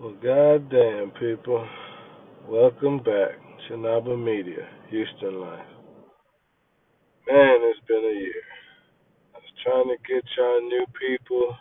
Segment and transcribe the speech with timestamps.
[0.00, 1.66] Well, goddamn, people.
[2.48, 3.34] Welcome back.
[3.38, 5.66] to Chinaba Media, Houston Life.
[7.26, 8.46] Man, it's been a year.
[9.34, 11.56] I was trying to get y'all new people.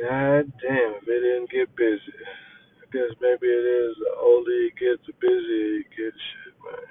[0.00, 2.16] God damn, if it didn't get busy.
[2.80, 6.14] I guess maybe it is the older you get, the busier you get.
[6.14, 6.88] Shit, man.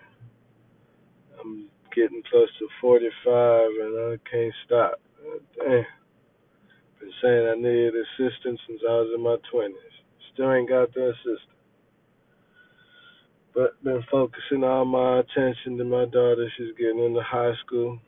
[1.42, 5.02] I'm getting close to 45 and I can't stop.
[5.58, 5.99] Damn.
[7.22, 9.74] Saying I needed assistance since I was in my 20s.
[10.34, 11.40] Still ain't got the assistance.
[13.54, 16.48] But been focusing all my attention to my daughter.
[16.58, 18.00] She's getting into high school.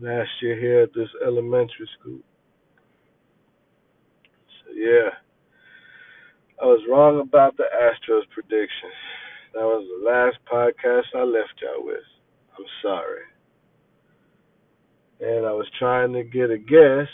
[0.00, 2.20] Last year here at this elementary school.
[4.20, 5.10] So yeah.
[6.62, 8.90] I was wrong about the Astros prediction.
[9.54, 12.04] That was the last podcast I left y'all with.
[12.58, 13.22] I'm sorry.
[15.20, 17.10] And I was trying to get a guest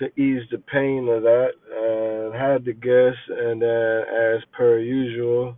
[0.00, 4.02] to ease the pain of that and had the guest and then
[4.36, 5.56] as per usual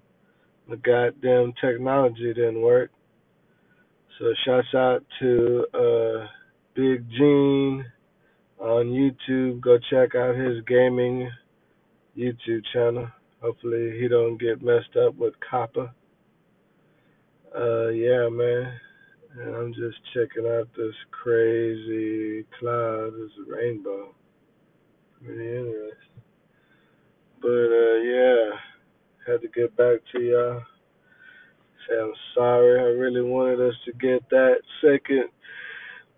[0.69, 2.91] the goddamn technology didn't work.
[4.19, 6.27] So shouts out to uh
[6.75, 7.85] Big Gene
[8.59, 9.61] on YouTube.
[9.61, 11.31] Go check out his gaming
[12.17, 13.09] YouTube channel.
[13.41, 15.91] Hopefully he don't get messed up with copper.
[17.55, 18.73] Uh yeah man.
[19.39, 24.15] And I'm just checking out this crazy cloud, this rainbow.
[25.25, 26.23] Pretty interesting.
[27.41, 28.51] But uh yeah,
[29.27, 30.63] had to get back to y'all.
[31.89, 32.81] Say I'm sorry.
[32.81, 35.29] I really wanted us to get that second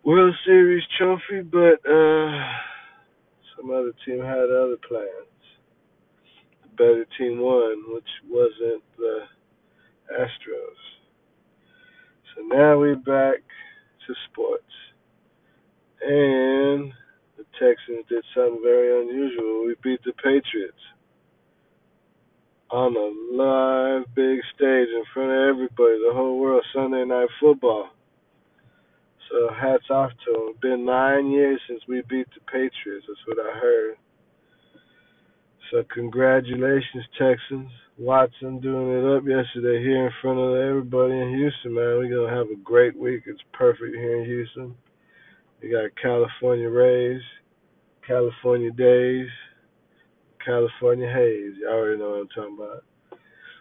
[0.04, 2.42] World Series trophy, but uh
[3.56, 5.08] some other team had other plans.
[6.62, 9.20] The better team won, which wasn't the
[10.12, 10.82] Astros.
[12.34, 13.42] So now we're back
[14.06, 14.62] to sports.
[16.02, 16.92] And
[17.38, 19.66] the Texans did something very unusual.
[19.66, 20.82] We beat the Patriots
[22.74, 27.90] on a live big stage in front of everybody, the whole world, Sunday night football.
[29.30, 30.54] So hats off to them.
[30.60, 33.06] Been nine years since we beat the Patriots.
[33.06, 33.94] That's what I heard.
[35.70, 37.70] So congratulations, Texans.
[37.96, 41.98] Watson doing it up yesterday here in front of everybody in Houston, man.
[41.98, 43.22] We're gonna have a great week.
[43.26, 44.74] It's perfect here in Houston.
[45.62, 47.22] We got California rays,
[48.04, 49.28] California days,
[50.44, 51.54] California haze.
[51.60, 52.84] Y'all already know what I'm talking about.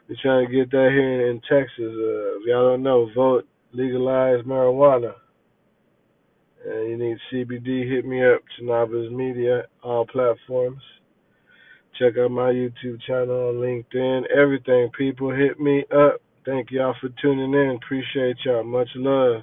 [0.10, 1.80] We're trying to get that here in Texas.
[1.80, 5.14] Uh, if y'all don't know, vote legalize marijuana.
[6.66, 10.82] And you need CBD, hit me up, Chinaba's Media, all platforms.
[12.00, 14.24] Check out my YouTube channel on LinkedIn.
[14.36, 16.22] Everything, people, hit me up.
[16.46, 17.80] Thank y'all for tuning in.
[17.82, 18.64] Appreciate y'all.
[18.64, 19.42] Much love.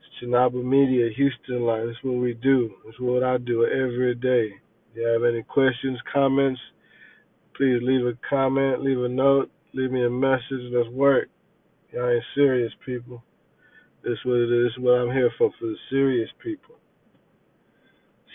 [0.00, 1.86] It's Chinaba Media, Houston Live.
[1.86, 2.70] That's what we do.
[2.84, 4.54] That's what I do every day.
[4.96, 6.58] If you have any questions, comments,
[7.54, 10.72] please leave a comment, leave a note, leave me a message.
[10.72, 11.28] Let's work.
[11.92, 13.22] Y'all ain't serious, people.
[14.02, 14.68] This is what it is.
[14.68, 16.76] This is what I'm here for, for the serious people.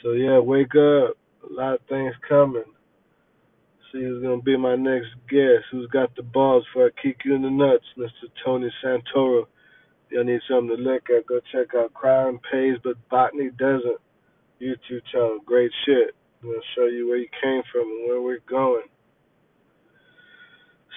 [0.03, 1.17] So yeah, wake up.
[1.49, 2.61] A lot of things coming.
[3.91, 5.65] See who's gonna be my next guest.
[5.71, 8.29] Who's got the balls for I kick you in the nuts, Mr.
[8.45, 9.45] Tony Santoro.
[10.11, 11.25] Y'all need something to look at.
[11.25, 13.97] Go check out Crime Pays But Botany Doesn't.
[14.61, 15.39] YouTube channel.
[15.43, 16.13] Great shit.
[16.43, 18.87] Gonna show you where you came from and where we're going.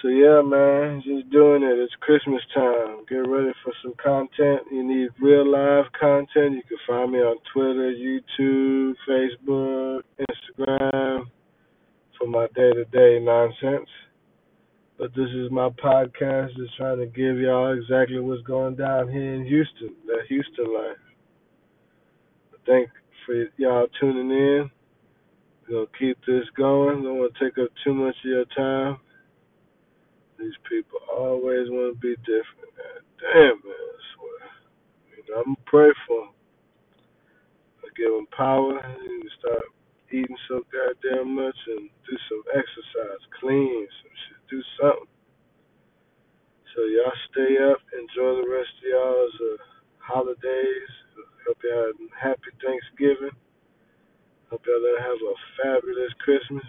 [0.01, 1.79] So yeah, man, just doing it.
[1.79, 3.05] It's Christmas time.
[3.09, 4.63] Get ready for some content.
[4.71, 6.57] You need real live content.
[6.57, 11.25] You can find me on Twitter, YouTube, Facebook, Instagram
[12.19, 13.89] for my day to day nonsense.
[14.99, 19.35] But this is my podcast, just trying to give y'all exactly what's going down here
[19.35, 20.97] in Houston, the Houston life.
[22.67, 22.89] Thank
[23.27, 24.71] for y'all tuning in.
[25.71, 27.03] Gonna keep this going.
[27.05, 28.99] Don't want to take up too much of your time.
[30.39, 32.73] These people always want to be different.
[33.21, 34.43] Damn, man, I swear.
[35.17, 36.35] You know, I'm gonna pray for them.
[37.85, 39.65] I give them power and start
[40.13, 45.11] eating so goddamn much and do some exercise, clean some shit, do something.
[46.77, 49.59] So y'all stay up, enjoy the rest of y'all's uh,
[49.99, 50.91] holidays.
[51.47, 53.35] Hope y'all have a happy Thanksgiving.
[54.55, 56.63] Hope y'all have a fabulous Christmas.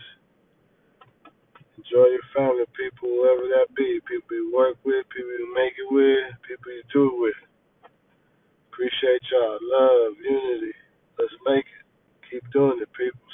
[1.78, 4.02] Enjoy your family, people, whoever that be.
[4.10, 7.42] People you work with, people you make it with, people you do it with.
[8.74, 9.60] Appreciate y'all.
[9.62, 10.74] Love, unity.
[11.20, 11.86] Let's make it.
[12.32, 13.25] Keep doing it, people.